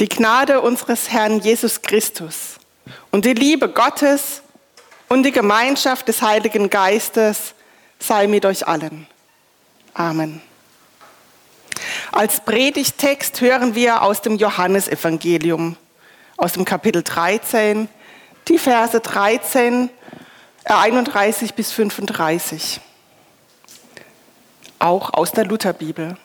Die 0.00 0.08
Gnade 0.08 0.60
unseres 0.60 1.10
Herrn 1.10 1.40
Jesus 1.40 1.82
Christus 1.82 2.60
und 3.10 3.24
die 3.24 3.34
Liebe 3.34 3.68
Gottes 3.68 4.42
und 5.08 5.24
die 5.24 5.32
Gemeinschaft 5.32 6.06
des 6.06 6.22
Heiligen 6.22 6.70
Geistes 6.70 7.54
sei 7.98 8.28
mit 8.28 8.46
euch 8.46 8.68
allen. 8.68 9.08
Amen. 9.94 10.40
Als 12.12 12.40
Predigtext 12.40 13.40
hören 13.40 13.74
wir 13.74 14.02
aus 14.02 14.22
dem 14.22 14.36
Johannesevangelium, 14.36 15.76
aus 16.36 16.52
dem 16.52 16.64
Kapitel 16.64 17.02
13, 17.02 17.88
die 18.46 18.58
Verse 18.58 19.00
13, 19.00 19.90
31 20.64 21.54
bis 21.54 21.72
35. 21.72 22.80
Auch 24.78 25.12
aus 25.12 25.32
der 25.32 25.44
Lutherbibel. 25.44 26.16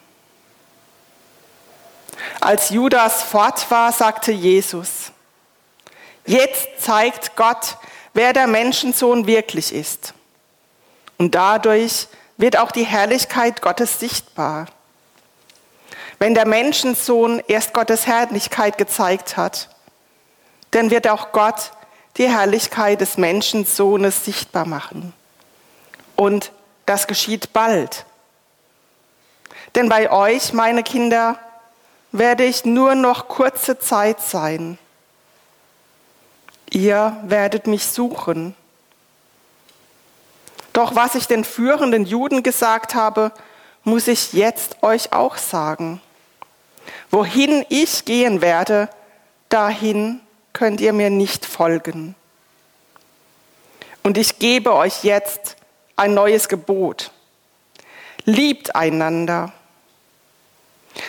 Als 2.39 2.70
Judas 2.70 3.23
fort 3.23 3.70
war, 3.70 3.91
sagte 3.91 4.32
Jesus, 4.32 5.12
jetzt 6.26 6.67
zeigt 6.80 7.36
Gott, 7.36 7.77
wer 8.13 8.34
der 8.34 8.48
Menschensohn 8.48 9.27
wirklich 9.27 9.73
ist. 9.73 10.13
Und 11.17 11.36
dadurch 11.36 12.08
wird 12.38 12.58
auch 12.58 12.72
die 12.72 12.86
Herrlichkeit 12.86 13.62
Gottes 13.62 13.99
sichtbar. 13.99 14.67
Wenn 16.20 16.34
der 16.34 16.48
Menschensohn 16.48 17.41
erst 17.48 17.73
Gottes 17.73 18.08
Herrlichkeit 18.08 18.77
gezeigt 18.77 19.38
hat, 19.38 19.70
dann 20.72 20.89
wird 20.89 21.08
auch 21.08 21.31
Gott 21.31 21.72
die 22.17 22.30
Herrlichkeit 22.30 23.02
des 23.02 23.17
Menschensohnes 23.17 24.25
sichtbar 24.25 24.66
machen. 24.66 25.14
Und 26.16 26.52
das 26.86 27.08
geschieht 27.08 27.53
bald. 27.53 28.05
Denn 29.75 29.89
bei 29.89 30.11
euch, 30.11 30.53
meine 30.53 30.84
Kinder, 30.84 31.39
werde 32.13 32.45
ich 32.45 32.63
nur 32.63 32.95
noch 32.95 33.27
kurze 33.27 33.80
Zeit 33.80 34.22
sein. 34.22 34.77
Ihr 36.69 37.17
werdet 37.23 37.67
mich 37.67 37.86
suchen. 37.86 38.56
Doch 40.73 40.95
was 40.95 41.16
ich 41.16 41.28
den 41.28 41.44
führenden 41.44 42.06
Juden 42.06 42.41
gesagt 42.41 42.95
habe, 42.95 43.31
muss 43.84 44.08
ich 44.08 44.31
jetzt 44.34 44.81
euch 44.81 45.11
auch 45.11 45.38
sagen. 45.38 46.02
Wohin 47.11 47.66
ich 47.69 48.06
gehen 48.06 48.41
werde, 48.41 48.89
dahin 49.50 50.22
könnt 50.53 50.81
ihr 50.81 50.94
mir 50.94 51.09
nicht 51.09 51.45
folgen. 51.45 52.16
Und 54.03 54.17
ich 54.17 54.38
gebe 54.38 54.73
euch 54.73 55.03
jetzt 55.03 55.56
ein 55.95 56.14
neues 56.14 56.47
Gebot. 56.47 57.11
Liebt 58.25 58.75
einander. 58.75 59.52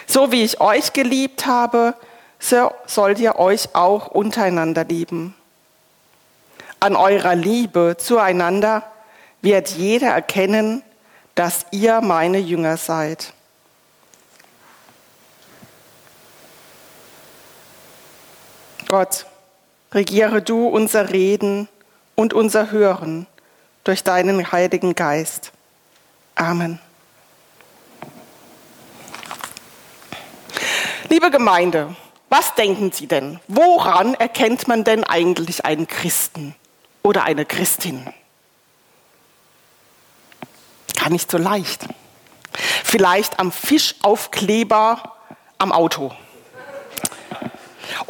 So 0.07 0.33
wie 0.33 0.45
ich 0.45 0.61
euch 0.61 0.93
geliebt 0.93 1.47
habe, 1.47 1.95
so 2.39 2.73
sollt 2.87 3.19
ihr 3.19 3.37
euch 3.37 3.75
auch 3.75 4.09
untereinander 4.09 4.85
lieben. 4.85 5.35
An 6.81 6.97
eurer 6.97 7.35
Liebe 7.35 7.97
zueinander 7.99 8.83
wird 9.41 9.71
jeder 9.71 10.09
erkennen, 10.09 10.83
dass 11.35 11.67
ihr 11.71 12.01
meine 12.01 12.39
Jünger 12.39 12.77
seid. 12.77 13.33
Gott, 18.89 19.27
regiere 19.93 20.43
du 20.43 20.69
unser 20.69 21.11
Reden 21.11 21.69
und 22.15 22.33
unser 22.35 22.71
Hören 22.71 23.27
durch 23.83 24.05
deinen 24.05 24.53
Heiligen 24.53 24.95
Geist. 24.95 25.53
Amen. 26.35 26.79
Liebe 31.15 31.31
Gemeinde, 31.31 31.95
was 32.29 32.57
denken 32.57 32.91
Sie 32.91 33.07
denn? 33.07 33.39
Woran 33.47 34.15
erkennt 34.15 34.67
man 34.67 34.83
denn 34.83 35.05
eigentlich 35.05 35.65
einen 35.65 35.87
Christen 35.87 36.57
oder 37.05 37.23
eine 37.23 37.45
Christin? 37.45 38.13
Gar 40.99 41.11
nicht 41.11 41.31
so 41.31 41.39
leicht. 41.39 41.87
Vielleicht 42.83 43.39
am 43.39 43.53
Fischaufkleber 43.53 45.15
am 45.59 45.71
Auto. 45.71 46.11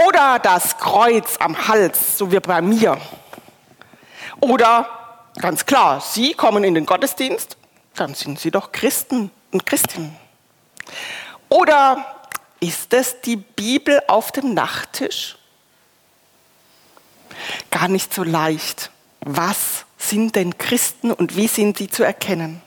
Oder 0.07 0.39
das 0.39 0.79
Kreuz 0.79 1.37
am 1.41 1.69
Hals, 1.69 2.17
so 2.17 2.33
wie 2.33 2.41
bei 2.41 2.63
mir. 2.63 2.99
Oder 4.41 4.89
ganz 5.43 5.67
klar, 5.67 6.01
Sie 6.01 6.33
kommen 6.33 6.65
in 6.65 6.73
den 6.73 6.87
Gottesdienst, 6.87 7.59
dann 7.97 8.15
sind 8.15 8.41
Sie 8.41 8.51
doch 8.51 8.73
Christen 8.73 9.31
und 9.53 9.67
Christinnen. 9.67 10.17
Oder 11.51 12.14
ist 12.65 12.95
es 12.95 13.21
die 13.21 13.37
Bibel 13.37 14.03
auf 14.09 14.33
dem 14.33 14.55
Nachttisch? 14.55 15.37
Gar 17.71 17.89
nicht 17.89 18.15
so 18.15 18.25
leicht. 18.25 18.91
Was 19.21 19.85
sind 19.99 20.35
denn 20.35 20.57
Christen 20.57 21.13
und 21.13 21.37
wie 21.37 21.49
sind 21.49 21.77
sie 21.77 21.89
zu 21.89 22.03
erkennen? 22.05 22.63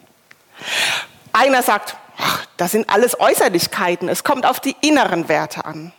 Einer 1.34 1.64
sagt, 1.64 1.98
ach, 2.18 2.46
das 2.58 2.72
sind 2.72 2.90
alles 2.90 3.20
Äußerlichkeiten, 3.20 4.08
es 4.08 4.24
kommt 4.24 4.46
auf 4.46 4.60
die 4.60 4.76
inneren 4.82 5.30
Werte 5.30 5.66
an, 5.66 5.94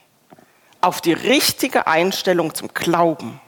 auf 0.80 1.00
die 1.00 1.12
richtige 1.12 1.86
Einstellung 1.88 2.54
zum 2.54 2.68
Glauben. 2.74 3.40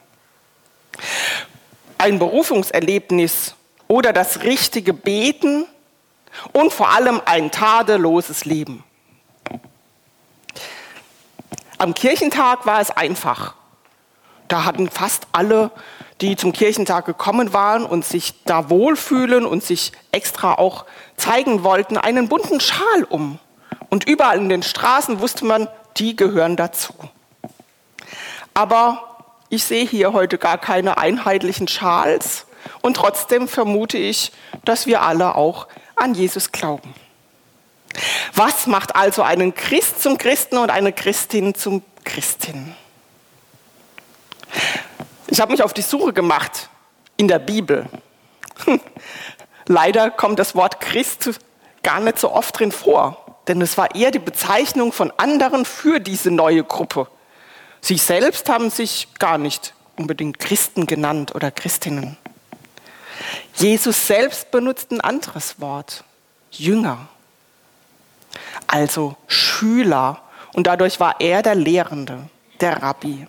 Ein 1.99 2.19
Berufungserlebnis 2.19 3.55
oder 3.87 4.13
das 4.13 4.43
richtige 4.43 4.95
Beten 4.95 5.67
und 6.53 6.73
vor 6.73 6.91
allem 6.91 7.21
ein 7.25 7.51
tadelloses 7.51 8.45
Leben. 8.45 8.85
Am 11.81 11.95
Kirchentag 11.95 12.67
war 12.67 12.83
es 12.83 12.91
einfach. 12.91 13.55
Da 14.49 14.67
hatten 14.67 14.91
fast 14.91 15.27
alle, 15.33 15.71
die 16.21 16.37
zum 16.37 16.53
Kirchentag 16.53 17.07
gekommen 17.07 17.55
waren 17.55 17.87
und 17.87 18.05
sich 18.05 18.35
da 18.45 18.69
wohlfühlen 18.69 19.47
und 19.47 19.65
sich 19.65 19.93
extra 20.13 20.53
auch 20.53 20.85
zeigen 21.17 21.65
wollten, 21.65 21.97
einen 21.97 22.29
bunten 22.29 22.61
Schal 22.61 23.05
um. 23.09 23.39
Und 23.89 24.07
überall 24.07 24.37
in 24.37 24.51
den 24.51 24.63
Straßen 24.63 25.21
wusste 25.21 25.47
man, 25.47 25.69
die 25.97 26.17
gehören 26.17 26.55
dazu. 26.55 26.93
Aber 28.53 29.17
ich 29.49 29.65
sehe 29.65 29.87
hier 29.87 30.13
heute 30.13 30.37
gar 30.37 30.59
keine 30.59 30.99
einheitlichen 30.99 31.67
Schals 31.67 32.45
und 32.83 32.99
trotzdem 32.99 33.49
vermute 33.49 33.97
ich, 33.97 34.33
dass 34.67 34.85
wir 34.85 35.01
alle 35.01 35.35
auch 35.35 35.67
an 35.97 36.13
Jesus 36.13 36.53
glauben. 36.53 36.93
Was 38.35 38.67
macht 38.67 38.95
also 38.95 39.23
einen 39.23 39.55
Christ 39.55 40.03
zum 40.03 40.19
Christen 40.19 40.59
und 40.59 40.71
eine 40.71 40.93
Christin 40.93 41.55
zum 41.55 41.83
Christin? 42.05 42.75
Ich 45.29 45.41
habe 45.41 45.53
mich 45.53 45.63
auf 45.63 45.73
die 45.73 45.83
Suche 45.83 46.13
gemacht 46.13 46.69
in 47.17 47.29
der 47.29 47.39
Bibel. 47.39 47.87
Leider 49.67 50.11
kommt 50.11 50.39
das 50.39 50.55
Wort 50.55 50.81
Christ 50.81 51.31
gar 51.83 52.01
nicht 52.01 52.19
so 52.19 52.33
oft 52.33 52.59
drin 52.59 52.73
vor, 52.73 53.39
denn 53.49 53.61
es 53.61 53.79
war 53.79 53.95
eher 53.95 54.11
die 54.11 54.19
Bezeichnung 54.19 54.93
von 54.93 55.13
anderen 55.17 55.65
für 55.65 56.01
diese 56.01 56.31
neue 56.31 56.65
Gruppe. 56.65 57.07
Sie 57.81 57.97
selbst 57.97 58.49
haben 58.49 58.71
sich 58.71 59.09
gar 59.19 59.39
nicht 59.39 59.75
unbedingt 59.97 60.39
Christen 60.39 60.87
genannt 60.87 61.35
oder 61.35 61.51
Christinnen. 61.51 62.17
Jesus 63.55 64.07
selbst 64.07 64.51
benutzt 64.51 64.91
ein 64.91 65.01
anderes 65.01 65.61
Wort, 65.61 66.05
Jünger 66.51 67.09
also 68.67 69.17
Schüler. 69.27 70.23
Und 70.53 70.67
dadurch 70.67 71.01
war 71.01 71.21
er 71.21 71.43
der 71.43 71.55
Lehrende, 71.55 72.29
der 72.61 72.83
Rabbi. 72.83 73.27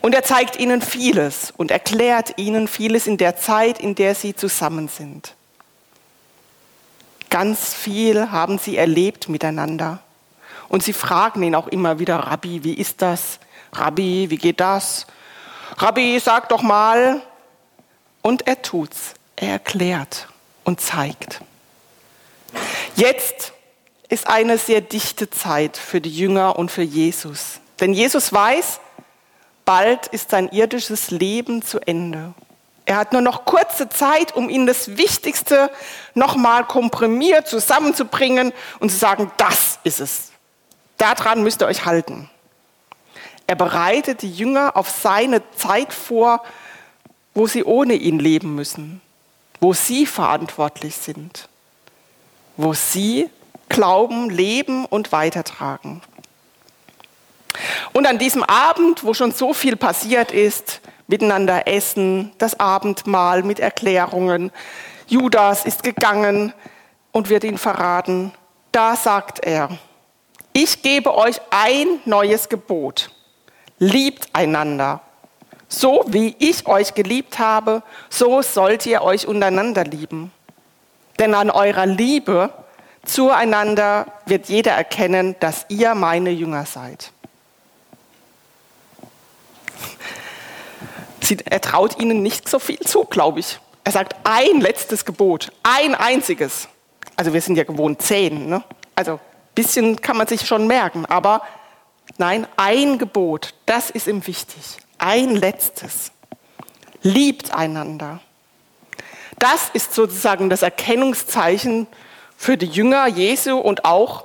Und 0.00 0.14
er 0.14 0.22
zeigt 0.22 0.56
ihnen 0.56 0.80
vieles 0.80 1.52
und 1.56 1.70
erklärt 1.70 2.38
ihnen 2.38 2.68
vieles 2.68 3.06
in 3.06 3.16
der 3.18 3.36
Zeit, 3.36 3.80
in 3.80 3.94
der 3.94 4.14
sie 4.14 4.34
zusammen 4.34 4.88
sind. 4.88 5.34
Ganz 7.30 7.74
viel 7.74 8.30
haben 8.30 8.58
sie 8.58 8.76
erlebt 8.76 9.28
miteinander. 9.28 9.98
Und 10.68 10.82
sie 10.82 10.92
fragen 10.92 11.42
ihn 11.42 11.54
auch 11.54 11.66
immer 11.66 11.98
wieder, 11.98 12.16
Rabbi, 12.16 12.64
wie 12.64 12.74
ist 12.74 13.02
das? 13.02 13.38
Rabbi, 13.72 14.30
wie 14.30 14.38
geht 14.38 14.60
das? 14.60 15.06
Rabbi, 15.78 16.20
sag 16.22 16.48
doch 16.48 16.62
mal. 16.62 17.20
Und 18.22 18.46
er 18.46 18.62
tut's. 18.62 19.14
Er 19.36 19.50
erklärt 19.50 20.28
und 20.64 20.80
zeigt. 20.80 21.42
Jetzt 22.94 23.52
ist 24.08 24.26
eine 24.26 24.58
sehr 24.58 24.80
dichte 24.80 25.30
Zeit 25.30 25.76
für 25.76 26.00
die 26.00 26.14
Jünger 26.14 26.58
und 26.58 26.70
für 26.70 26.82
Jesus. 26.82 27.60
Denn 27.80 27.92
Jesus 27.92 28.32
weiß, 28.32 28.80
bald 29.64 30.06
ist 30.08 30.30
sein 30.30 30.48
irdisches 30.48 31.10
Leben 31.10 31.62
zu 31.62 31.80
Ende. 31.80 32.34
Er 32.84 32.96
hat 32.96 33.12
nur 33.12 33.20
noch 33.20 33.44
kurze 33.44 33.88
Zeit, 33.88 34.36
um 34.36 34.48
ihnen 34.48 34.66
das 34.66 34.96
Wichtigste 34.96 35.70
nochmal 36.14 36.64
komprimiert 36.64 37.48
zusammenzubringen 37.48 38.52
und 38.78 38.90
zu 38.90 38.96
sagen, 38.96 39.30
das 39.38 39.80
ist 39.82 40.00
es. 40.00 40.30
Daran 40.96 41.42
müsst 41.42 41.62
ihr 41.62 41.66
euch 41.66 41.84
halten. 41.84 42.30
Er 43.48 43.56
bereitet 43.56 44.22
die 44.22 44.32
Jünger 44.32 44.76
auf 44.76 44.88
seine 44.88 45.42
Zeit 45.56 45.92
vor, 45.92 46.42
wo 47.34 47.46
sie 47.46 47.64
ohne 47.64 47.94
ihn 47.94 48.18
leben 48.20 48.54
müssen, 48.54 49.00
wo 49.60 49.72
sie 49.72 50.06
verantwortlich 50.06 50.96
sind, 50.96 51.48
wo 52.56 52.72
sie 52.72 53.28
Glauben 53.76 54.30
leben 54.30 54.86
und 54.86 55.12
weitertragen. 55.12 56.00
Und 57.92 58.06
an 58.06 58.16
diesem 58.16 58.42
Abend, 58.42 59.04
wo 59.04 59.12
schon 59.12 59.32
so 59.32 59.52
viel 59.52 59.76
passiert 59.76 60.32
ist, 60.32 60.80
miteinander 61.08 61.68
essen, 61.68 62.32
das 62.38 62.58
Abendmahl 62.58 63.42
mit 63.42 63.60
Erklärungen, 63.60 64.50
Judas 65.08 65.66
ist 65.66 65.82
gegangen 65.82 66.54
und 67.12 67.28
wird 67.28 67.44
ihn 67.44 67.58
verraten, 67.58 68.32
da 68.72 68.96
sagt 68.96 69.44
er, 69.44 69.68
ich 70.54 70.80
gebe 70.80 71.14
euch 71.14 71.36
ein 71.50 72.00
neues 72.06 72.48
Gebot. 72.48 73.10
Liebt 73.78 74.30
einander. 74.32 75.02
So 75.68 76.02
wie 76.06 76.34
ich 76.38 76.66
euch 76.66 76.94
geliebt 76.94 77.38
habe, 77.38 77.82
so 78.08 78.40
sollt 78.40 78.86
ihr 78.86 79.02
euch 79.02 79.26
untereinander 79.26 79.84
lieben. 79.84 80.32
Denn 81.18 81.34
an 81.34 81.50
eurer 81.50 81.84
Liebe 81.84 82.50
zueinander 83.08 84.06
wird 84.26 84.48
jeder 84.48 84.72
erkennen, 84.72 85.36
dass 85.40 85.66
ihr 85.68 85.94
meine 85.94 86.30
Jünger 86.30 86.66
seid. 86.66 87.12
Sie, 91.22 91.38
er 91.44 91.60
traut 91.60 91.98
ihnen 92.00 92.22
nicht 92.22 92.48
so 92.48 92.58
viel 92.58 92.78
zu, 92.80 93.04
glaube 93.04 93.40
ich. 93.40 93.58
Er 93.82 93.92
sagt 93.92 94.14
ein 94.24 94.60
letztes 94.60 95.04
Gebot, 95.04 95.52
ein 95.62 95.94
einziges. 95.94 96.68
Also 97.16 97.32
wir 97.32 97.40
sind 97.40 97.56
ja 97.56 97.64
gewohnt 97.64 98.02
zehn, 98.02 98.48
ne? 98.48 98.62
Also 98.94 99.18
bisschen 99.54 100.00
kann 100.00 100.16
man 100.16 100.26
sich 100.26 100.46
schon 100.46 100.66
merken, 100.66 101.06
aber 101.06 101.42
nein, 102.18 102.46
ein 102.56 102.98
Gebot, 102.98 103.54
das 103.66 103.90
ist 103.90 104.06
ihm 104.06 104.26
wichtig. 104.26 104.78
Ein 104.98 105.34
letztes. 105.34 106.12
Liebt 107.02 107.52
einander. 107.52 108.20
Das 109.38 109.70
ist 109.72 109.94
sozusagen 109.94 110.48
das 110.48 110.62
Erkennungszeichen 110.62 111.86
für 112.36 112.56
die 112.56 112.66
Jünger 112.66 113.06
Jesu 113.06 113.58
und 113.58 113.84
auch 113.84 114.24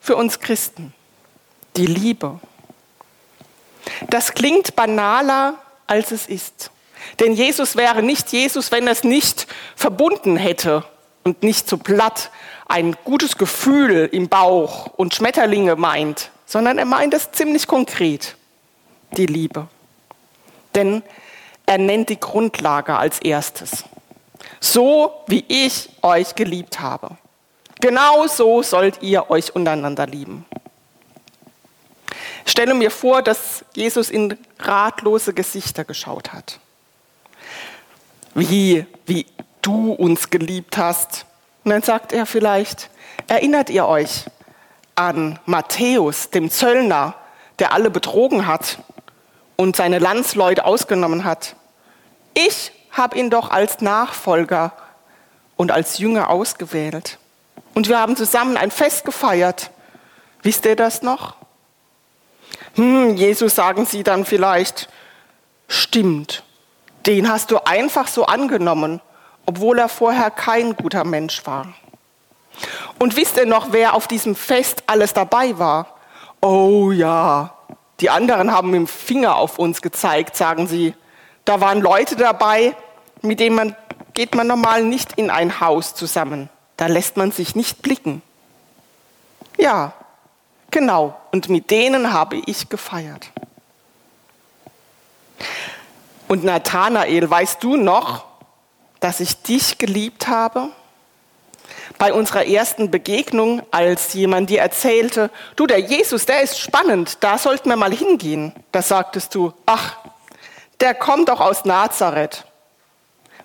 für 0.00 0.16
uns 0.16 0.40
Christen. 0.40 0.92
Die 1.76 1.86
Liebe. 1.86 2.38
Das 4.10 4.34
klingt 4.34 4.76
banaler, 4.76 5.54
als 5.86 6.12
es 6.12 6.26
ist. 6.26 6.70
Denn 7.20 7.34
Jesus 7.34 7.76
wäre 7.76 8.02
nicht 8.02 8.32
Jesus, 8.32 8.72
wenn 8.72 8.86
er 8.86 8.92
es 8.92 9.04
nicht 9.04 9.46
verbunden 9.76 10.36
hätte 10.36 10.84
und 11.22 11.42
nicht 11.42 11.68
so 11.68 11.76
platt 11.76 12.30
ein 12.66 12.96
gutes 13.04 13.36
Gefühl 13.36 14.08
im 14.12 14.28
Bauch 14.28 14.86
und 14.96 15.14
Schmetterlinge 15.14 15.76
meint, 15.76 16.30
sondern 16.46 16.78
er 16.78 16.86
meint 16.86 17.14
es 17.14 17.30
ziemlich 17.32 17.66
konkret, 17.66 18.36
die 19.16 19.26
Liebe. 19.26 19.68
Denn 20.74 21.02
er 21.66 21.78
nennt 21.78 22.08
die 22.08 22.20
Grundlage 22.20 22.96
als 22.96 23.18
erstes. 23.20 23.84
So 24.60 25.12
wie 25.26 25.44
ich 25.48 25.90
euch 26.02 26.34
geliebt 26.34 26.80
habe. 26.80 27.16
Genau 27.80 28.26
so 28.26 28.62
sollt 28.62 29.02
ihr 29.02 29.30
euch 29.30 29.54
untereinander 29.54 30.06
lieben. 30.06 30.46
Ich 32.46 32.52
stelle 32.52 32.74
mir 32.74 32.90
vor, 32.90 33.22
dass 33.22 33.64
Jesus 33.74 34.10
in 34.10 34.38
ratlose 34.58 35.32
Gesichter 35.34 35.84
geschaut 35.84 36.32
hat. 36.32 36.58
Wie, 38.34 38.86
wie 39.06 39.26
du 39.62 39.92
uns 39.92 40.30
geliebt 40.30 40.76
hast, 40.76 41.26
und 41.64 41.70
dann 41.70 41.82
sagt 41.82 42.12
er 42.12 42.26
vielleicht, 42.26 42.90
erinnert 43.26 43.70
ihr 43.70 43.86
euch 43.86 44.24
an 44.94 45.38
Matthäus, 45.46 46.30
dem 46.30 46.50
Zöllner, 46.50 47.14
der 47.58 47.72
alle 47.72 47.90
betrogen 47.90 48.46
hat 48.46 48.78
und 49.56 49.76
seine 49.76 49.98
Landsleute 49.98 50.66
ausgenommen 50.66 51.24
hat? 51.24 51.56
Ich 52.34 52.72
habe 52.94 53.18
ihn 53.18 53.30
doch 53.30 53.50
als 53.50 53.80
Nachfolger 53.80 54.72
und 55.56 55.70
als 55.70 55.98
Jünger 55.98 56.30
ausgewählt. 56.30 57.18
Und 57.74 57.88
wir 57.88 57.98
haben 57.98 58.16
zusammen 58.16 58.56
ein 58.56 58.70
Fest 58.70 59.04
gefeiert. 59.04 59.70
Wisst 60.42 60.64
ihr 60.64 60.76
das 60.76 61.02
noch? 61.02 61.36
Hm, 62.74 63.16
Jesus 63.16 63.54
sagen 63.54 63.86
sie 63.86 64.02
dann 64.02 64.24
vielleicht, 64.24 64.88
stimmt, 65.68 66.42
den 67.06 67.28
hast 67.28 67.50
du 67.50 67.58
einfach 67.64 68.08
so 68.08 68.26
angenommen 68.26 69.00
obwohl 69.46 69.78
er 69.78 69.88
vorher 69.88 70.30
kein 70.30 70.76
guter 70.76 71.04
Mensch 71.04 71.46
war. 71.46 71.66
Und 72.98 73.16
wisst 73.16 73.36
ihr 73.36 73.46
noch, 73.46 73.72
wer 73.72 73.94
auf 73.94 74.06
diesem 74.06 74.34
Fest 74.34 74.84
alles 74.86 75.12
dabei 75.12 75.58
war? 75.58 75.86
Oh 76.40 76.90
ja, 76.92 77.54
die 78.00 78.10
anderen 78.10 78.52
haben 78.52 78.70
mit 78.70 78.78
dem 78.78 78.86
Finger 78.86 79.36
auf 79.36 79.58
uns 79.58 79.82
gezeigt, 79.82 80.36
sagen 80.36 80.66
sie. 80.66 80.94
Da 81.44 81.60
waren 81.60 81.80
Leute 81.80 82.16
dabei, 82.16 82.74
mit 83.24 83.40
denen 83.40 83.56
man, 83.56 83.76
geht 84.12 84.34
man 84.34 84.46
normal 84.46 84.84
nicht 84.84 85.14
in 85.14 85.30
ein 85.30 85.60
Haus 85.60 85.94
zusammen. 85.94 86.48
Da 86.76 86.86
lässt 86.86 87.16
man 87.16 87.32
sich 87.32 87.54
nicht 87.54 87.82
blicken. 87.82 88.22
Ja, 89.56 89.92
genau. 90.70 91.16
Und 91.32 91.48
mit 91.48 91.70
denen 91.70 92.12
habe 92.12 92.42
ich 92.46 92.68
gefeiert. 92.68 93.30
Und 96.28 96.44
Nathanael, 96.44 97.28
weißt 97.28 97.62
du 97.62 97.76
noch, 97.76 98.24
dass 99.00 99.20
ich 99.20 99.42
dich 99.42 99.78
geliebt 99.78 100.28
habe? 100.28 100.70
Bei 101.98 102.12
unserer 102.12 102.46
ersten 102.46 102.90
Begegnung, 102.90 103.62
als 103.70 104.14
jemand 104.14 104.50
dir 104.50 104.60
erzählte, 104.60 105.30
du, 105.56 105.66
der 105.66 105.78
Jesus, 105.78 106.26
der 106.26 106.42
ist 106.42 106.58
spannend, 106.58 107.18
da 107.20 107.38
sollten 107.38 107.68
wir 107.68 107.76
mal 107.76 107.92
hingehen, 107.92 108.52
da 108.72 108.82
sagtest 108.82 109.34
du, 109.34 109.52
ach, 109.66 109.96
der 110.80 110.94
kommt 110.94 111.28
doch 111.28 111.40
aus 111.40 111.64
Nazareth. 111.64 112.44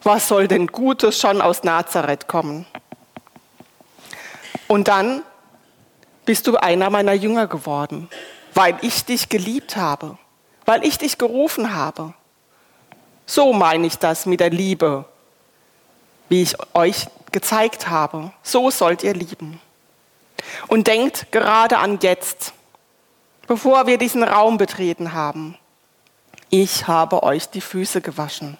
Was 0.03 0.27
soll 0.27 0.47
denn 0.47 0.67
Gutes 0.67 1.19
schon 1.19 1.41
aus 1.41 1.63
Nazareth 1.63 2.27
kommen? 2.27 2.65
Und 4.67 4.87
dann 4.87 5.23
bist 6.25 6.47
du 6.47 6.57
einer 6.57 6.89
meiner 6.89 7.13
Jünger 7.13 7.47
geworden, 7.47 8.07
weil 8.53 8.77
ich 8.81 9.03
dich 9.03 9.29
geliebt 9.29 9.75
habe, 9.75 10.17
weil 10.65 10.85
ich 10.85 10.97
dich 10.97 11.17
gerufen 11.17 11.73
habe. 11.73 12.13
So 13.25 13.51
meine 13.51 13.87
ich 13.87 13.97
das 13.97 14.25
mit 14.25 14.39
der 14.39 14.51
Liebe, 14.51 15.05
wie 16.29 16.43
ich 16.43 16.55
euch 16.73 17.07
gezeigt 17.31 17.89
habe. 17.89 18.31
So 18.43 18.69
sollt 18.69 19.03
ihr 19.03 19.13
lieben. 19.13 19.59
Und 20.67 20.87
denkt 20.87 21.31
gerade 21.31 21.79
an 21.79 21.99
jetzt, 22.01 22.53
bevor 23.47 23.87
wir 23.87 23.97
diesen 23.97 24.23
Raum 24.23 24.57
betreten 24.57 25.13
haben. 25.13 25.57
Ich 26.49 26.87
habe 26.87 27.23
euch 27.23 27.49
die 27.49 27.61
Füße 27.61 28.01
gewaschen. 28.01 28.57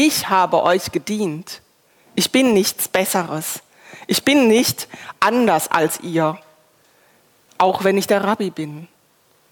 Ich 0.00 0.28
habe 0.28 0.62
euch 0.62 0.92
gedient. 0.92 1.60
Ich 2.14 2.30
bin 2.30 2.54
nichts 2.54 2.86
Besseres. 2.86 3.62
Ich 4.06 4.22
bin 4.22 4.46
nicht 4.46 4.86
anders 5.18 5.72
als 5.72 5.98
ihr, 5.98 6.38
auch 7.58 7.82
wenn 7.82 7.98
ich 7.98 8.06
der 8.06 8.22
Rabbi 8.22 8.50
bin. 8.50 8.86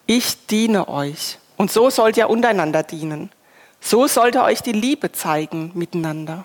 Ich 0.07 0.47
diene 0.47 0.87
euch. 0.87 1.39
Und 1.57 1.73
so 1.73 1.91
sollt 1.91 2.17
ihr 2.17 2.31
untereinander 2.31 2.85
dienen. 2.85 3.33
So 3.81 4.07
sollt 4.07 4.37
ihr 4.37 4.45
euch 4.45 4.63
die 4.63 4.71
Liebe 4.71 5.11
zeigen 5.11 5.73
miteinander. 5.75 6.45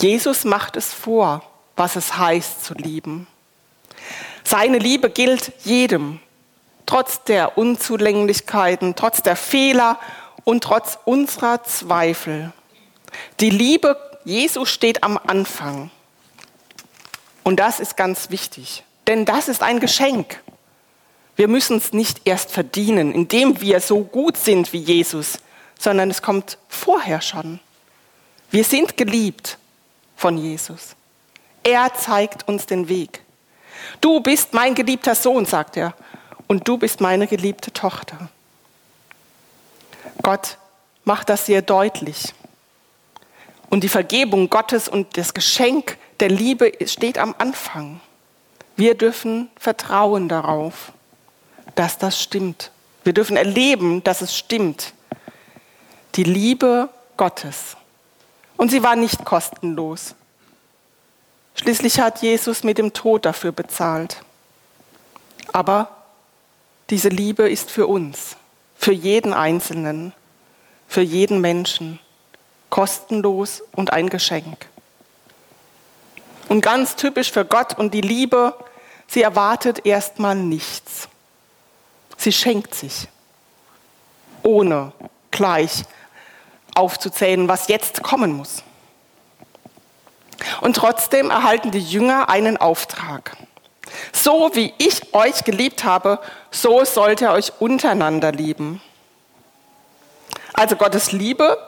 Jesus 0.00 0.44
macht 0.44 0.74
es 0.74 0.92
vor, 0.92 1.44
was 1.76 1.94
es 1.94 2.18
heißt 2.18 2.64
zu 2.64 2.74
lieben. 2.74 3.28
Seine 4.42 4.78
Liebe 4.78 5.10
gilt 5.10 5.52
jedem, 5.62 6.18
trotz 6.86 7.22
der 7.22 7.56
Unzulänglichkeiten, 7.56 8.96
trotz 8.96 9.22
der 9.22 9.36
Fehler 9.36 10.00
und 10.44 10.62
trotz 10.62 10.98
unserer 11.04 11.62
Zweifel. 11.64 12.52
Die 13.40 13.50
Liebe 13.50 13.96
Jesu 14.24 14.64
steht 14.64 15.02
am 15.02 15.18
Anfang. 15.26 15.90
Und 17.42 17.60
das 17.60 17.78
ist 17.80 17.96
ganz 17.96 18.30
wichtig, 18.30 18.84
denn 19.06 19.26
das 19.26 19.48
ist 19.48 19.62
ein 19.62 19.80
Geschenk. 19.80 20.40
Wir 21.36 21.48
müssen 21.48 21.76
es 21.76 21.92
nicht 21.92 22.22
erst 22.24 22.50
verdienen, 22.50 23.12
indem 23.12 23.60
wir 23.60 23.80
so 23.80 24.02
gut 24.02 24.36
sind 24.36 24.72
wie 24.72 24.78
Jesus, 24.78 25.38
sondern 25.78 26.10
es 26.10 26.22
kommt 26.22 26.58
vorher 26.68 27.20
schon. 27.20 27.60
Wir 28.50 28.64
sind 28.64 28.96
geliebt 28.96 29.58
von 30.16 30.38
Jesus. 30.38 30.94
Er 31.64 31.92
zeigt 31.94 32.48
uns 32.48 32.66
den 32.66 32.88
Weg. 32.88 33.20
Du 34.00 34.20
bist 34.20 34.54
mein 34.54 34.74
geliebter 34.74 35.14
Sohn, 35.14 35.44
sagt 35.44 35.76
er, 35.76 35.94
und 36.46 36.66
du 36.68 36.78
bist 36.78 37.00
meine 37.00 37.26
geliebte 37.26 37.72
Tochter. 37.72 38.30
Gott 40.24 40.58
macht 41.04 41.28
das 41.28 41.46
sehr 41.46 41.62
deutlich. 41.62 42.34
Und 43.70 43.84
die 43.84 43.88
Vergebung 43.88 44.50
Gottes 44.50 44.88
und 44.88 45.16
das 45.16 45.34
Geschenk 45.34 45.98
der 46.18 46.30
Liebe 46.30 46.72
steht 46.86 47.18
am 47.18 47.34
Anfang. 47.38 48.00
Wir 48.74 48.96
dürfen 48.96 49.50
vertrauen 49.56 50.28
darauf, 50.28 50.92
dass 51.76 51.98
das 51.98 52.20
stimmt. 52.20 52.72
Wir 53.04 53.12
dürfen 53.12 53.36
erleben, 53.36 54.02
dass 54.02 54.22
es 54.22 54.36
stimmt. 54.36 54.94
Die 56.16 56.24
Liebe 56.24 56.88
Gottes 57.16 57.76
und 58.56 58.70
sie 58.70 58.82
war 58.82 58.96
nicht 58.96 59.24
kostenlos. 59.24 60.14
Schließlich 61.54 62.00
hat 62.00 62.22
Jesus 62.22 62.64
mit 62.64 62.78
dem 62.78 62.92
Tod 62.92 63.26
dafür 63.26 63.52
bezahlt. 63.52 64.22
Aber 65.52 65.88
diese 66.90 67.08
Liebe 67.08 67.48
ist 67.48 67.70
für 67.70 67.86
uns, 67.86 68.36
für 68.84 68.92
jeden 68.92 69.32
Einzelnen, 69.32 70.12
für 70.88 71.00
jeden 71.00 71.40
Menschen, 71.40 72.00
kostenlos 72.68 73.62
und 73.72 73.94
ein 73.94 74.10
Geschenk. 74.10 74.66
Und 76.50 76.60
ganz 76.60 76.94
typisch 76.94 77.32
für 77.32 77.46
Gott 77.46 77.78
und 77.78 77.94
die 77.94 78.02
Liebe 78.02 78.54
sie 79.06 79.22
erwartet 79.22 79.86
erstmal 79.86 80.34
nichts. 80.34 81.08
Sie 82.18 82.30
schenkt 82.30 82.74
sich, 82.74 83.08
ohne 84.42 84.92
gleich 85.30 85.84
aufzuzählen, 86.74 87.48
was 87.48 87.68
jetzt 87.68 88.02
kommen 88.02 88.34
muss. 88.34 88.62
Und 90.60 90.76
trotzdem 90.76 91.30
erhalten 91.30 91.70
die 91.70 91.80
Jünger 91.80 92.28
einen 92.28 92.58
Auftrag. 92.58 93.34
So 94.12 94.50
wie 94.54 94.72
ich 94.78 95.14
euch 95.14 95.44
geliebt 95.44 95.84
habe, 95.84 96.18
so 96.50 96.84
sollt 96.84 97.20
ihr 97.20 97.30
euch 97.30 97.52
untereinander 97.60 98.32
lieben. 98.32 98.80
Also 100.52 100.76
Gottes 100.76 101.12
Liebe, 101.12 101.58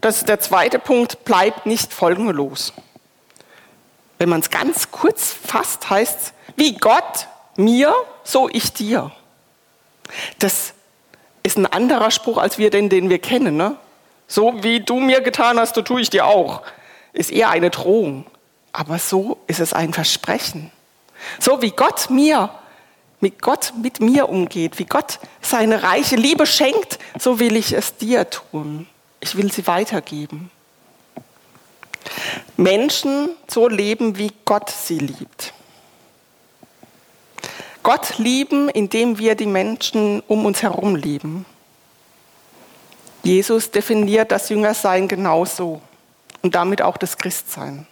das 0.00 0.18
ist 0.18 0.28
der 0.28 0.40
zweite 0.40 0.78
Punkt, 0.78 1.24
bleibt 1.24 1.66
nicht 1.66 1.92
folgenlos. 1.92 2.72
Wenn 4.18 4.28
man 4.28 4.40
es 4.40 4.50
ganz 4.50 4.90
kurz 4.90 5.32
fasst, 5.32 5.90
heißt 5.90 6.20
es, 6.20 6.32
wie 6.56 6.76
Gott 6.76 7.28
mir, 7.56 7.94
so 8.24 8.48
ich 8.48 8.72
dir. 8.72 9.10
Das 10.38 10.74
ist 11.42 11.58
ein 11.58 11.66
anderer 11.66 12.10
Spruch 12.10 12.38
als 12.38 12.58
wir 12.58 12.70
den, 12.70 12.88
den 12.88 13.10
wir 13.10 13.18
kennen. 13.18 13.56
Ne? 13.56 13.76
So 14.26 14.62
wie 14.62 14.80
du 14.80 15.00
mir 15.00 15.20
getan 15.20 15.58
hast, 15.58 15.74
so 15.74 15.82
tue 15.82 16.00
ich 16.00 16.10
dir 16.10 16.26
auch. 16.26 16.62
Ist 17.12 17.30
eher 17.30 17.50
eine 17.50 17.70
Drohung. 17.70 18.26
Aber 18.72 18.98
so 18.98 19.38
ist 19.46 19.60
es 19.60 19.72
ein 19.72 19.92
Versprechen. 19.92 20.70
So 21.38 21.62
wie 21.62 21.70
Gott 21.70 22.10
mir, 22.10 22.50
wie 23.20 23.30
Gott 23.30 23.72
mit 23.80 24.00
mir 24.00 24.28
umgeht, 24.28 24.78
wie 24.78 24.84
Gott 24.84 25.18
seine 25.40 25.82
reiche 25.82 26.16
Liebe 26.16 26.46
schenkt, 26.46 26.98
so 27.18 27.40
will 27.40 27.56
ich 27.56 27.72
es 27.72 27.96
dir 27.96 28.28
tun. 28.30 28.86
Ich 29.20 29.36
will 29.36 29.50
sie 29.50 29.66
weitergeben. 29.66 30.50
Menschen 32.56 33.30
so 33.48 33.68
leben, 33.68 34.18
wie 34.18 34.32
Gott 34.44 34.70
sie 34.70 34.98
liebt. 34.98 35.52
Gott 37.82 38.18
lieben, 38.18 38.68
indem 38.68 39.18
wir 39.18 39.34
die 39.34 39.46
Menschen 39.46 40.20
um 40.28 40.44
uns 40.44 40.62
herum 40.62 40.94
lieben. 40.96 41.46
Jesus 43.22 43.70
definiert 43.70 44.30
das 44.30 44.48
Jüngersein 44.48 45.08
genauso 45.08 45.80
und 46.42 46.54
damit 46.54 46.82
auch 46.82 46.96
das 46.96 47.16
Christsein. 47.16 47.86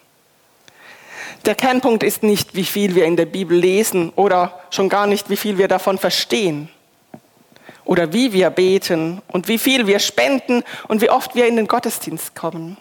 Der 1.45 1.55
Kernpunkt 1.55 2.03
ist 2.03 2.23
nicht, 2.23 2.55
wie 2.55 2.65
viel 2.65 2.95
wir 2.95 3.05
in 3.05 3.15
der 3.15 3.25
Bibel 3.25 3.57
lesen 3.57 4.11
oder 4.15 4.59
schon 4.69 4.89
gar 4.89 5.07
nicht, 5.07 5.29
wie 5.29 5.37
viel 5.37 5.57
wir 5.57 5.67
davon 5.67 5.97
verstehen 5.97 6.69
oder 7.85 8.11
wie 8.11 8.33
wir 8.33 8.49
beten 8.49 9.21
und 9.29 9.47
wie 9.47 9.57
viel 9.57 9.87
wir 9.87 9.99
spenden 9.99 10.63
und 10.87 11.01
wie 11.01 11.09
oft 11.09 11.35
wir 11.35 11.47
in 11.47 11.55
den 11.55 11.67
Gottesdienst 11.67 12.35
kommen. 12.35 12.77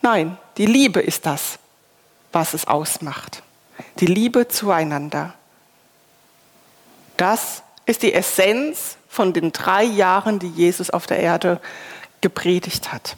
Nein, 0.00 0.38
die 0.56 0.66
Liebe 0.66 1.00
ist 1.00 1.26
das, 1.26 1.58
was 2.32 2.54
es 2.54 2.66
ausmacht. 2.66 3.42
Die 4.00 4.06
Liebe 4.06 4.48
zueinander. 4.48 5.34
Das 7.16 7.62
ist 7.84 8.02
die 8.02 8.14
Essenz 8.14 8.96
von 9.08 9.32
den 9.32 9.52
drei 9.52 9.84
Jahren, 9.84 10.38
die 10.38 10.48
Jesus 10.48 10.90
auf 10.90 11.06
der 11.06 11.18
Erde 11.18 11.60
gepredigt 12.22 12.92
hat. 12.92 13.16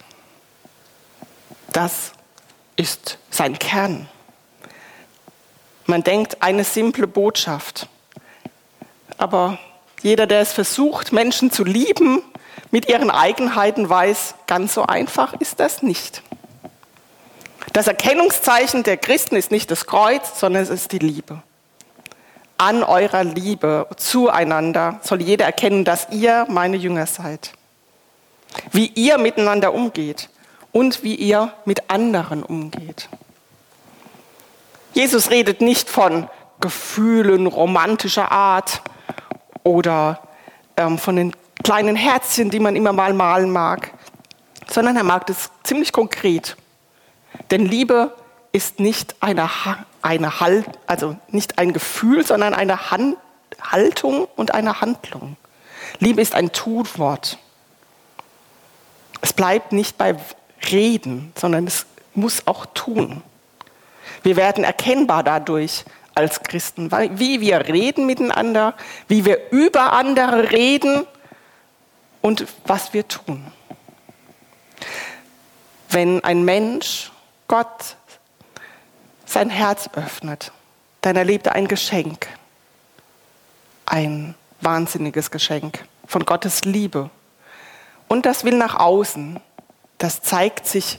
Das 1.73 2.13
ist 2.77 3.19
sein 3.31 3.59
Kern. 3.59 4.09
Man 5.87 6.03
denkt, 6.03 6.43
eine 6.43 6.65
simple 6.65 7.07
Botschaft. 7.07 7.89
Aber 9.19 9.59
jeder, 10.03 10.27
der 10.27 10.41
es 10.41 10.53
versucht, 10.53 11.13
Menschen 11.13 11.51
zu 11.51 11.65
lieben, 11.65 12.23
mit 12.71 12.89
ihren 12.89 13.11
Eigenheiten 13.11 13.89
weiß, 13.89 14.35
ganz 14.47 14.75
so 14.75 14.85
einfach 14.85 15.35
ist 15.35 15.61
das 15.61 15.83
nicht. 15.83 16.23
Das 17.73 17.87
Erkennungszeichen 17.87 18.83
der 18.83 18.97
Christen 18.97 19.37
ist 19.37 19.51
nicht 19.51 19.71
das 19.71 19.87
Kreuz, 19.87 20.39
sondern 20.39 20.63
es 20.63 20.71
ist 20.71 20.93
die 20.93 20.99
Liebe. 20.99 21.43
An 22.57 22.83
eurer 22.83 23.25
Liebe 23.25 23.89
zueinander 23.97 25.01
soll 25.03 25.23
jeder 25.23 25.45
erkennen, 25.45 25.85
dass 25.85 26.09
ihr 26.11 26.47
meine 26.49 26.77
Jünger 26.77 27.07
seid. 27.07 27.53
Wie 28.71 28.87
ihr 28.95 29.19
miteinander 29.19 29.75
umgeht 29.75 30.29
und 30.71 31.03
wie 31.03 31.17
ihr 31.17 31.53
mit 31.65 31.91
anderen 31.91 32.43
umgeht. 32.43 33.09
Jesus 34.95 35.31
redet 35.31 35.61
nicht 35.61 35.91
von 35.91 36.29
Gefühlen 36.61 37.49
romantischer 37.49 38.31
Art 38.31 38.81
oder 39.65 40.21
ähm, 40.77 40.99
von 40.99 41.17
den 41.17 41.33
kleinen 41.65 41.97
Herzchen, 41.97 42.49
die 42.49 42.61
man 42.61 42.77
immer 42.77 42.93
mal 42.93 43.13
malen 43.13 43.51
mag, 43.51 43.93
sondern 44.71 44.97
er 44.97 45.03
mag 45.03 45.27
das 45.27 45.51
ziemlich 45.65 45.93
konkret. 45.93 46.57
Denn 47.51 47.67
Liebe 47.67 48.15
ist 48.53 48.79
nicht 48.79 49.17
eine, 49.19 49.51
eine 50.01 50.39
halt, 50.39 50.67
also 50.87 51.17
nicht 51.29 51.59
ein 51.59 51.73
Gefühl, 51.73 52.25
sondern 52.25 52.55
eine 52.55 52.93
Hand, 52.93 53.17
Haltung 53.61 54.29
und 54.37 54.55
eine 54.55 54.81
Handlung. 54.81 55.37
Liebe 55.99 56.23
ist 56.23 56.37
ein 56.37 56.53
Tunwort. 56.53 57.39
Es 59.23 59.33
bleibt 59.33 59.73
nicht 59.73 59.99
bei 59.99 60.15
Reden, 60.71 61.33
sondern 61.37 61.67
es 61.67 61.87
muss 62.15 62.47
auch 62.47 62.67
tun. 62.75 63.23
Wir 64.25 64.37
werden 64.37 64.65
erkennbar 64.65 65.23
dadurch 65.23 65.85
als 66.15 66.43
Christen, 66.43 66.91
wie 67.19 67.41
wir 67.41 67.69
reden 67.69 68.07
miteinander, 68.07 68.75
wie 69.07 69.25
wir 69.25 69.51
über 69.51 69.93
andere 69.93 70.51
reden 70.51 71.07
und 72.23 72.47
was 72.67 72.95
wir 72.95 73.07
tun. 73.07 73.45
Wenn 75.91 76.25
ein 76.25 76.43
Mensch 76.45 77.13
Gott 77.49 77.97
sein 79.27 79.51
Herz 79.51 79.91
öffnet, 79.95 80.53
dann 81.03 81.17
erlebt 81.17 81.47
er 81.47 81.55
ein 81.55 81.69
Geschenk, 81.69 82.27
ein 83.85 84.35
wahnsinniges 84.63 85.31
Geschenk 85.31 85.85
von 86.07 86.25
Gottes 86.25 86.65
Liebe. 86.65 87.11
Und 88.09 88.25
das 88.25 88.45
will 88.45 88.57
nach 88.57 88.77
außen. 88.77 89.39
Das 89.99 90.23
zeigt 90.23 90.67
sich 90.67 90.99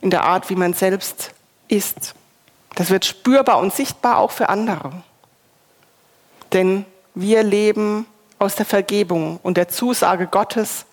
in 0.00 0.10
der 0.10 0.24
Art, 0.24 0.50
wie 0.50 0.56
man 0.56 0.74
selbst 0.74 1.30
ist. 1.68 2.14
Das 2.74 2.90
wird 2.90 3.04
spürbar 3.04 3.58
und 3.58 3.72
sichtbar 3.72 4.18
auch 4.18 4.30
für 4.30 4.48
andere. 4.48 4.92
Denn 6.52 6.84
wir 7.14 7.42
leben 7.42 8.06
aus 8.38 8.56
der 8.56 8.66
Vergebung 8.66 9.38
und 9.42 9.56
der 9.56 9.68
Zusage 9.68 10.26
Gottes, 10.26 10.86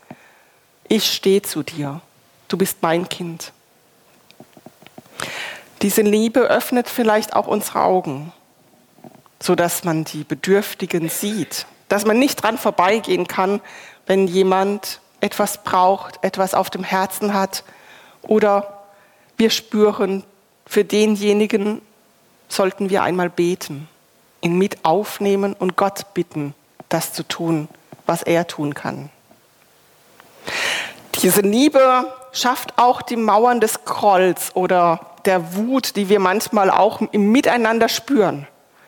ich 0.88 1.12
stehe 1.12 1.42
zu 1.42 1.64
dir, 1.64 2.02
du 2.48 2.58
bist 2.58 2.78
mein 2.82 3.10
Kind. 3.10 3.54
Diese 5.82 6.02
Liebe 6.02 6.42
öffnet 6.42 6.90
vielleicht 6.90 7.36
auch 7.36 7.48
unsere 7.48 7.82
Augen, 7.82 8.32
sodass 9.40 9.84
man 9.84 10.04
die 10.04 10.24
Bedürftigen 10.24 11.10
sieht, 11.10 11.66
dass 11.90 12.06
man 12.06 12.20
nicht 12.20 12.44
dran 12.44 12.58
vorbeigehen 12.58 13.28
kann, 13.28 13.62
wenn 14.06 14.28
jemand 14.28 15.00
etwas 15.22 15.64
braucht, 15.64 16.24
etwas 16.24 16.54
auf 16.54 16.70
dem 16.70 16.84
Herzen 16.84 17.34
hat 17.34 17.64
oder 18.22 18.86
wir 19.38 19.50
spüren, 19.50 20.24
für 20.72 20.86
denjenigen 20.86 21.82
sollten 22.48 22.90
wir 22.90 23.04
einmal 23.04 23.30
beten, 23.30 23.90
ihn 24.40 24.58
mit 24.58 24.86
aufnehmen 24.86 25.52
und 25.52 25.76
Gott 25.76 26.14
bitten, 26.14 26.56
das 26.88 27.12
zu 27.12 27.28
tun, 27.28 27.68
was 28.06 28.24
er 28.24 28.48
tun 28.48 28.74
kann. 28.74 29.10
Diese 31.16 31.42
Liebe 31.42 32.06
schafft 32.32 32.78
auch 32.78 33.02
die 33.02 33.18
Mauern 33.18 33.60
des 33.60 33.84
Grolls 33.84 34.56
oder 34.56 35.02
der 35.26 35.58
Wut, 35.58 35.98
die 35.98 36.08
wir 36.08 36.22
manchmal 36.22 36.70
auch 36.72 37.02
im 37.02 37.34
Miteinander 37.34 37.90
spüren. 37.90 38.48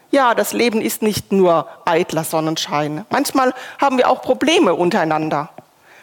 Ja, 0.10 0.36
das 0.36 0.54
Leben 0.54 0.80
ist 0.80 1.02
nicht 1.02 1.34
nur 1.34 1.68
eitler 1.84 2.24
Sonnenschein. 2.24 3.06
Manchmal 3.10 3.54
haben 3.78 3.98
wir 3.98 4.10
auch 4.10 4.22
Probleme 4.22 4.74
untereinander. 4.74 5.50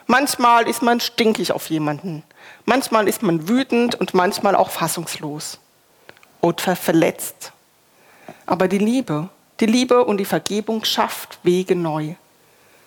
Manchmal 0.07 0.69
ist 0.69 0.83
man 0.83 1.01
stinkig 1.01 1.53
auf 1.53 1.71
jemanden. 1.71 2.23
Manchmal 2.67 3.09
ist 3.09 3.23
man 3.23 3.49
wütend 3.49 3.95
und 3.95 4.13
manchmal 4.13 4.55
auch 4.55 4.69
fassungslos 4.69 5.59
oder 6.41 6.77
verletzt. 6.77 7.53
Aber 8.47 8.69
die 8.69 8.79
Liebe, 8.79 9.29
die 9.61 9.67
Liebe 9.67 10.05
und 10.05 10.19
die 10.19 10.25
Vergebung 10.25 10.85
schafft 10.85 11.39
Wege 11.43 11.77
neu. 11.77 12.15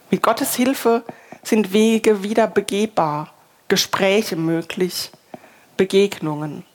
Mit 0.09 0.21
Gottes 0.21 0.55
Hilfe 0.55 1.03
sind 1.43 1.73
Wege 1.73 2.23
wieder 2.23 2.47
begehbar, 2.47 3.33
Gespräche 3.67 4.35
möglich, 4.35 5.11
Begegnungen, 5.77 6.65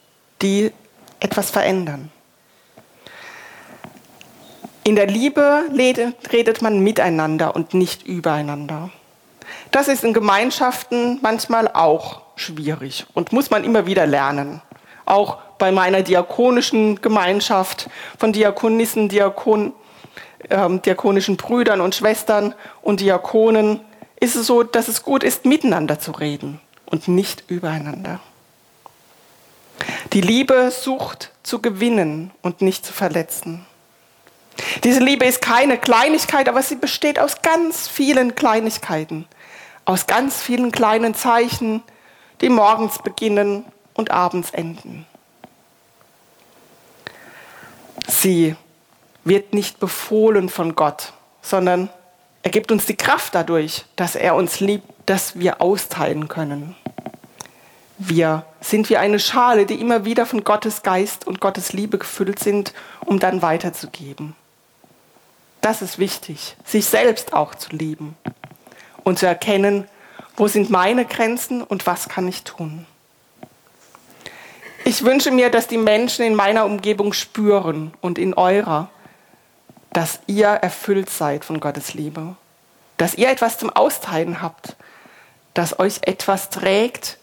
die 0.42 0.72
etwas 1.20 1.50
verändern. 1.50 2.10
In 4.84 4.96
der 4.96 5.06
Liebe 5.06 5.64
redet 6.32 6.62
man 6.62 6.80
miteinander 6.80 7.54
und 7.54 7.74
nicht 7.74 8.06
übereinander. 8.06 8.90
Das 9.70 9.88
ist 9.88 10.02
in 10.02 10.14
Gemeinschaften 10.14 11.18
manchmal 11.20 11.68
auch 11.68 12.22
schwierig 12.36 13.06
und 13.12 13.32
muss 13.32 13.50
man 13.50 13.64
immer 13.64 13.86
wieder 13.86 14.06
lernen. 14.06 14.62
Auch 15.04 15.38
bei 15.58 15.72
meiner 15.72 16.02
diakonischen 16.02 17.00
Gemeinschaft 17.00 17.88
von 18.18 18.32
Diakonissen, 18.32 19.08
Diakon, 19.08 19.72
äh, 20.48 20.78
diakonischen 20.78 21.36
Brüdern 21.36 21.80
und 21.80 21.94
Schwestern 21.94 22.54
und 22.82 23.00
Diakonen 23.00 23.80
ist 24.20 24.36
es 24.36 24.46
so, 24.46 24.62
dass 24.62 24.88
es 24.88 25.02
gut 25.02 25.22
ist, 25.22 25.44
miteinander 25.44 25.98
zu 25.98 26.12
reden 26.12 26.60
und 26.86 27.08
nicht 27.08 27.44
übereinander. 27.48 28.20
Die 30.12 30.20
Liebe 30.20 30.70
sucht 30.70 31.30
zu 31.42 31.60
gewinnen 31.60 32.32
und 32.42 32.62
nicht 32.62 32.84
zu 32.84 32.92
verletzen. 32.92 33.64
Diese 34.82 35.00
Liebe 35.00 35.24
ist 35.24 35.40
keine 35.40 35.78
Kleinigkeit, 35.78 36.48
aber 36.48 36.62
sie 36.62 36.76
besteht 36.76 37.18
aus 37.18 37.42
ganz 37.42 37.86
vielen 37.86 38.34
Kleinigkeiten, 38.34 39.26
aus 39.84 40.06
ganz 40.06 40.42
vielen 40.42 40.72
kleinen 40.72 41.14
Zeichen, 41.14 41.82
die 42.40 42.48
morgens 42.48 42.98
beginnen 42.98 43.64
und 43.94 44.10
abends 44.10 44.50
enden. 44.50 45.06
Sie 48.08 48.56
wird 49.24 49.52
nicht 49.52 49.80
befohlen 49.80 50.48
von 50.48 50.74
Gott, 50.74 51.12
sondern 51.42 51.90
er 52.42 52.50
gibt 52.50 52.72
uns 52.72 52.86
die 52.86 52.96
Kraft 52.96 53.34
dadurch, 53.34 53.84
dass 53.96 54.16
er 54.16 54.34
uns 54.34 54.60
liebt, 54.60 54.88
dass 55.04 55.38
wir 55.38 55.60
austeilen 55.60 56.26
können. 56.26 56.74
Wir 57.98 58.44
sind 58.60 58.88
wie 58.88 58.96
eine 58.96 59.18
Schale, 59.18 59.66
die 59.66 59.80
immer 59.80 60.04
wieder 60.04 60.24
von 60.24 60.42
Gottes 60.42 60.82
Geist 60.82 61.26
und 61.26 61.40
Gottes 61.40 61.72
Liebe 61.72 61.98
gefüllt 61.98 62.38
sind, 62.38 62.72
um 63.04 63.18
dann 63.18 63.42
weiterzugeben. 63.42 64.34
Das 65.60 65.82
ist 65.82 65.98
wichtig, 65.98 66.56
sich 66.64 66.86
selbst 66.86 67.34
auch 67.34 67.54
zu 67.54 67.70
lieben 67.70 68.16
und 69.04 69.18
zu 69.18 69.26
erkennen, 69.26 69.86
wo 70.36 70.46
sind 70.46 70.70
meine 70.70 71.04
Grenzen 71.04 71.62
und 71.62 71.86
was 71.86 72.08
kann 72.08 72.26
ich 72.28 72.44
tun. 72.44 72.86
Ich 74.88 75.04
wünsche 75.04 75.30
mir, 75.30 75.50
dass 75.50 75.66
die 75.66 75.76
Menschen 75.76 76.24
in 76.24 76.34
meiner 76.34 76.64
Umgebung 76.64 77.12
spüren 77.12 77.92
und 78.00 78.18
in 78.18 78.32
eurer, 78.32 78.88
dass 79.92 80.20
ihr 80.26 80.46
erfüllt 80.46 81.10
seid 81.10 81.44
von 81.44 81.60
Gottes 81.60 81.92
Liebe, 81.92 82.36
dass 82.96 83.14
ihr 83.14 83.28
etwas 83.28 83.58
zum 83.58 83.68
Austeilen 83.68 84.40
habt, 84.40 84.76
dass 85.52 85.78
euch 85.78 85.98
etwas 86.06 86.48
trägt, 86.48 87.18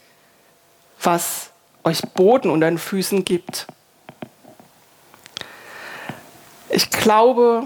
was 1.01 1.49
euch 1.83 2.03
Boden 2.03 2.51
unter 2.51 2.69
den 2.69 2.77
Füßen 2.77 3.25
gibt. 3.25 3.65
Ich 6.69 6.91
glaube, 6.91 7.63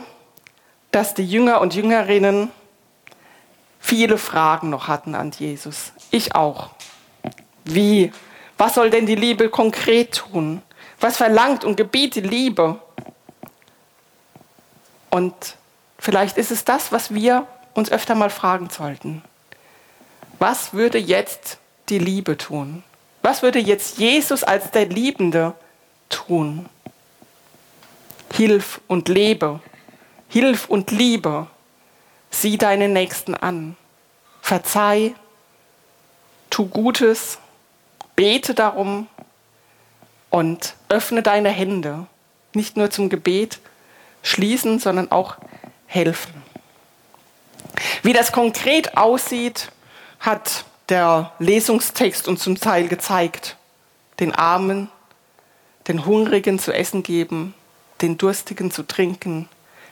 dass 0.92 1.14
die 1.14 1.26
Jünger 1.26 1.60
und 1.60 1.76
Jüngerinnen 1.76 2.52
viele 3.82 4.18
Fragen 4.18 4.70
noch 4.70 4.88
hatten 4.88 5.14
an 5.14 5.32
Jesus. 5.38 5.92
Ich 6.10 6.36
auch. 6.36 6.70
Wie? 7.66 8.14
Was 8.60 8.76
soll 8.76 8.90
denn 8.90 9.06
die 9.06 9.16
Liebe 9.16 9.50
konkret 9.50 10.16
tun? 10.16 10.62
Was 11.00 11.16
verlangt 11.16 11.64
und 11.64 11.78
gebiet 11.78 12.16
die 12.16 12.22
Liebe? 12.22 12.78
Und 15.10 15.34
vielleicht 15.98 16.38
ist 16.38 16.52
es 16.52 16.66
das, 16.66 16.92
was 16.92 17.14
wir 17.14 17.48
uns 17.74 17.90
öfter 17.90 18.16
mal 18.16 18.30
fragen 18.30 18.70
sollten. 18.70 19.24
Was 20.40 20.74
würde 20.74 20.98
jetzt 20.98 21.58
die 21.88 22.00
Liebe 22.00 22.38
tun? 22.38 22.84
Was 23.22 23.44
würde 23.44 23.60
jetzt 23.60 23.98
Jesus 23.98 24.44
als 24.44 24.72
der 24.72 24.88
Liebende 24.88 25.54
tun? 26.10 26.68
Hilf 28.34 28.82
und 28.88 29.08
lebe. 29.08 29.62
Hilf 30.28 30.68
und 30.68 30.92
liebe. 30.92 31.48
Sieh 32.30 32.58
deinen 32.58 32.92
Nächsten 32.92 33.36
an. 33.36 33.78
Verzeih. 34.42 35.16
Tu 36.50 36.68
Gutes. 36.68 37.40
Bete 38.20 38.54
darum. 38.54 39.08
Und 40.30 40.76
öffne 40.90 41.24
deine 41.24 41.48
Hände. 41.48 42.06
Nicht 42.54 42.76
nur 42.76 42.92
zum 42.92 43.08
Gebet 43.08 43.60
schließen, 44.24 44.80
sondern 44.80 45.10
auch 45.10 45.38
helfen. 45.88 46.34
Wie 48.04 48.12
das 48.12 48.34
konkret 48.34 48.98
aussieht, 48.98 49.72
hat 50.20 50.66
der 50.90 51.32
Lesungstext 51.40 52.28
uns 52.28 52.44
zum 52.44 52.60
Teil 52.60 52.90
gezeigt. 52.90 53.56
Den 54.20 54.36
Armen, 54.36 54.92
den 55.88 56.06
Hungrigen 56.06 56.60
zu 56.60 56.74
essen 56.74 57.04
geben, 57.04 57.54
den 58.02 58.18
Durstigen 58.18 58.70
zu 58.70 58.84
trinken, 58.84 59.48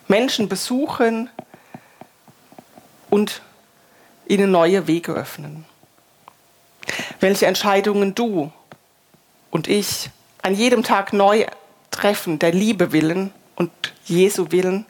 Menschen 0.09 0.49
besuchen 0.49 1.29
und 3.09 3.41
ihnen 4.27 4.51
neue 4.51 4.85
Wege 4.85 5.13
öffnen. 5.13 5.63
Welche 7.19 7.45
Entscheidungen 7.45 8.15
du 8.15 8.51
und 9.51 9.67
ich 9.67 10.09
an 10.41 10.55
jedem 10.55 10.83
Tag 10.83 11.13
neu 11.13 11.45
treffen, 11.91 12.39
der 12.39 12.51
Liebe 12.51 12.91
willen 12.91 13.33
und 13.55 13.71
Jesu 14.05 14.51
willen, 14.51 14.85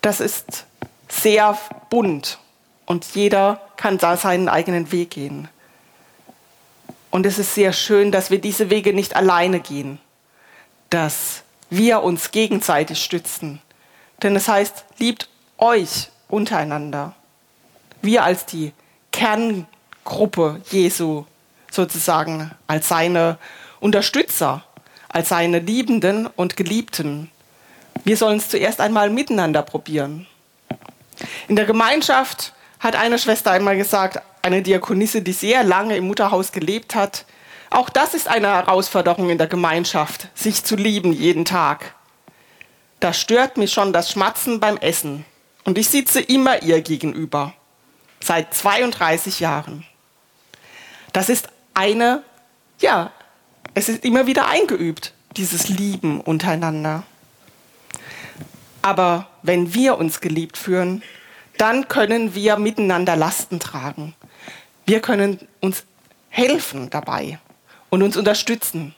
das 0.00 0.20
ist 0.20 0.66
sehr 1.08 1.56
bunt 1.90 2.38
und 2.86 3.04
jeder 3.14 3.60
kann 3.76 3.98
da 3.98 4.16
seinen 4.16 4.48
eigenen 4.48 4.90
Weg 4.92 5.10
gehen. 5.10 5.48
Und 7.10 7.26
es 7.26 7.38
ist 7.38 7.54
sehr 7.54 7.72
schön, 7.72 8.10
dass 8.10 8.30
wir 8.30 8.40
diese 8.40 8.70
Wege 8.70 8.94
nicht 8.94 9.16
alleine 9.16 9.60
gehen, 9.60 9.98
dass 10.88 11.42
wir 11.68 12.02
uns 12.02 12.30
gegenseitig 12.30 13.02
stützen. 13.02 13.60
Denn 14.22 14.34
es 14.34 14.48
heißt, 14.48 14.84
liebt 14.98 15.28
euch 15.58 16.08
untereinander. 16.28 17.14
Wir 18.00 18.24
als 18.24 18.46
die 18.46 18.72
Kerngruppe 20.04 20.60
Jesu 20.70 21.24
sozusagen, 21.70 22.50
als 22.66 22.88
seine 22.88 23.38
Unterstützer, 23.80 24.64
als 25.08 25.28
seine 25.28 25.58
Liebenden 25.58 26.26
und 26.26 26.56
Geliebten. 26.56 27.30
Wir 28.04 28.16
sollen 28.16 28.38
es 28.38 28.48
zuerst 28.48 28.80
einmal 28.80 29.10
miteinander 29.10 29.62
probieren. 29.62 30.26
In 31.48 31.56
der 31.56 31.66
Gemeinschaft 31.66 32.52
hat 32.78 32.96
eine 32.96 33.18
Schwester 33.18 33.52
einmal 33.52 33.76
gesagt, 33.76 34.20
eine 34.42 34.62
Diakonisse, 34.62 35.22
die 35.22 35.32
sehr 35.32 35.62
lange 35.62 35.96
im 35.96 36.06
Mutterhaus 36.06 36.52
gelebt 36.52 36.94
hat, 36.94 37.24
auch 37.70 37.88
das 37.88 38.12
ist 38.12 38.28
eine 38.28 38.48
Herausforderung 38.48 39.30
in 39.30 39.38
der 39.38 39.46
Gemeinschaft, 39.46 40.28
sich 40.34 40.62
zu 40.62 40.76
lieben 40.76 41.12
jeden 41.12 41.46
Tag. 41.46 41.94
Da 43.00 43.14
stört 43.14 43.56
mich 43.56 43.72
schon 43.72 43.94
das 43.94 44.10
Schmatzen 44.10 44.60
beim 44.60 44.76
Essen. 44.76 45.24
Und 45.64 45.78
ich 45.78 45.88
sitze 45.88 46.20
immer 46.20 46.62
ihr 46.62 46.82
gegenüber. 46.82 47.54
Seit 48.20 48.52
32 48.52 49.40
Jahren. 49.40 49.86
Das 51.12 51.28
ist 51.28 51.48
eine, 51.74 52.22
ja, 52.80 53.10
es 53.74 53.88
ist 53.88 54.04
immer 54.04 54.26
wieder 54.26 54.48
eingeübt, 54.48 55.12
dieses 55.36 55.68
Lieben 55.68 56.20
untereinander. 56.20 57.04
Aber 58.82 59.28
wenn 59.42 59.74
wir 59.74 59.98
uns 59.98 60.20
geliebt 60.20 60.58
fühlen, 60.58 61.02
dann 61.58 61.88
können 61.88 62.34
wir 62.34 62.56
miteinander 62.56 63.16
Lasten 63.16 63.60
tragen. 63.60 64.14
Wir 64.84 65.00
können 65.00 65.46
uns 65.60 65.84
helfen 66.28 66.90
dabei 66.90 67.38
und 67.90 68.02
uns 68.02 68.16
unterstützen. 68.16 68.94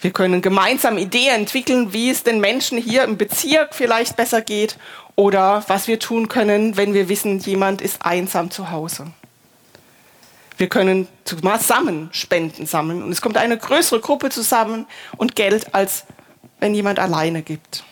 Wir 0.00 0.12
können 0.12 0.40
gemeinsam 0.42 0.96
Ideen 0.96 1.40
entwickeln, 1.40 1.92
wie 1.92 2.08
es 2.10 2.22
den 2.22 2.40
Menschen 2.40 2.78
hier 2.78 3.02
im 3.02 3.18
Bezirk 3.18 3.74
vielleicht 3.74 4.16
besser 4.16 4.40
geht 4.40 4.78
oder 5.16 5.64
was 5.66 5.88
wir 5.88 5.98
tun 5.98 6.28
können, 6.28 6.76
wenn 6.76 6.94
wir 6.94 7.08
wissen, 7.08 7.40
jemand 7.40 7.82
ist 7.82 8.02
einsam 8.02 8.50
zu 8.50 8.70
Hause. 8.70 9.08
Wir 10.58 10.68
können 10.68 11.06
zusammen 11.24 12.10
Spenden 12.12 12.66
sammeln 12.66 13.02
und 13.02 13.12
es 13.12 13.22
kommt 13.22 13.36
eine 13.36 13.56
größere 13.56 14.00
Gruppe 14.00 14.28
zusammen 14.28 14.86
und 15.16 15.36
Geld, 15.36 15.72
als 15.74 16.04
wenn 16.58 16.74
jemand 16.74 16.98
alleine 16.98 17.42
gibt. 17.42 17.84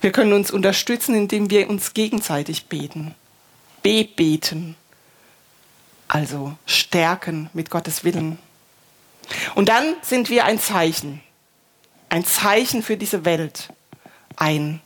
Wir 0.00 0.10
können 0.10 0.32
uns 0.32 0.50
unterstützen, 0.50 1.14
indem 1.14 1.48
wir 1.48 1.70
uns 1.70 1.94
gegenseitig 1.94 2.66
beten. 2.66 3.14
Bebeten. 3.82 4.74
Also 6.08 6.56
stärken 6.66 7.48
mit 7.52 7.70
Gottes 7.70 8.02
Willen. 8.02 8.38
Und 9.54 9.68
dann 9.68 9.94
sind 10.02 10.30
wir 10.30 10.44
ein 10.44 10.58
Zeichen. 10.58 11.20
Ein 12.08 12.24
Zeichen 12.24 12.82
für 12.82 12.96
diese 12.96 13.24
Welt. 13.24 13.68
Ein, 14.34 14.80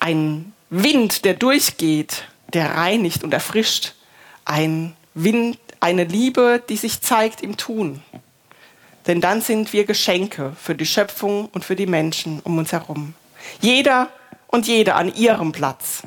ein 0.00 0.52
Wind, 0.70 1.24
der 1.24 1.34
durchgeht, 1.34 2.24
der 2.52 2.74
reinigt 2.74 3.22
und 3.22 3.32
erfrischt. 3.32 3.94
Ein 4.50 4.96
Wind, 5.14 5.60
eine 5.78 6.02
Liebe, 6.02 6.60
die 6.68 6.76
sich 6.76 7.02
zeigt 7.02 7.40
im 7.40 7.56
Tun. 7.56 8.02
Denn 9.06 9.20
dann 9.20 9.42
sind 9.42 9.72
wir 9.72 9.84
Geschenke 9.84 10.56
für 10.60 10.74
die 10.74 10.86
Schöpfung 10.86 11.46
und 11.52 11.64
für 11.64 11.76
die 11.76 11.86
Menschen 11.86 12.40
um 12.40 12.58
uns 12.58 12.72
herum. 12.72 13.14
Jeder 13.60 14.08
und 14.48 14.66
jede 14.66 14.96
an 14.96 15.14
ihrem 15.14 15.52
Platz. 15.52 16.02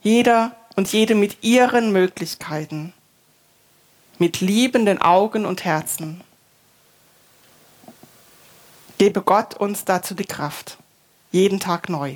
Jeder 0.00 0.56
und 0.76 0.90
jede 0.90 1.14
mit 1.14 1.44
ihren 1.44 1.92
Möglichkeiten. 1.92 2.94
Mit 4.16 4.40
liebenden 4.40 5.02
Augen 5.02 5.44
und 5.44 5.66
Herzen. 5.66 6.22
Gebe 8.96 9.20
Gott 9.20 9.52
uns 9.52 9.84
dazu 9.84 10.14
die 10.14 10.24
Kraft. 10.24 10.78
Jeden 11.32 11.60
Tag 11.60 11.90
neu. 11.90 12.14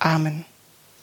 Amen. 0.00 0.44